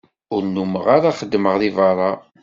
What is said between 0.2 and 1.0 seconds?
Ur nnumeɣ